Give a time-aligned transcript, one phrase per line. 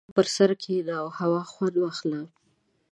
[0.01, 2.21] •د بام پر سر کښېنه او هوا خوند واخله.